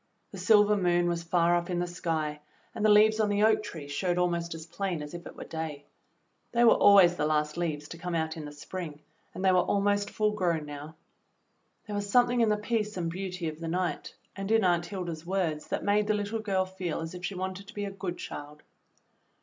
[0.31, 2.39] The silver moon was far up in the sky
[2.73, 5.43] and the^ leaves on the oak tree showed almost as plain as if it were
[5.43, 5.85] day.
[6.53, 9.01] They were always the last leaves to come out in the spring
[9.35, 10.95] and they were almost full grown now.
[11.85, 15.23] There was something in the peace and beauty of the night and in Aunt Hilda's
[15.23, 17.67] words 40 THE BLUE AUNT that made the Httle girl feel as if she wanted
[17.67, 18.63] to be a good child.